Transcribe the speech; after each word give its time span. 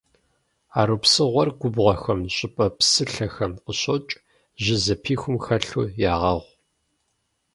Арупсыгъуэр 0.79 1.49
губгъуэхэм, 1.59 2.19
щӏыпӏэ 2.35 2.67
псылъэхэм 2.77 3.53
къыщокӏ, 3.63 4.13
жьы 4.63 4.75
зэпихум 4.83 5.35
хэлъу 5.43 5.85
ягъэгъу. 6.11 6.51